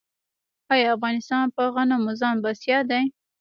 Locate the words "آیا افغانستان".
0.73-1.45